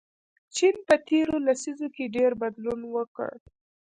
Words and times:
چین 0.55 0.75
په 0.87 0.95
تیرو 1.07 1.35
لسیزو 1.45 1.87
کې 1.95 2.13
ډېر 2.15 2.31
بدلون 2.41 2.81
وکړ. 2.95 3.31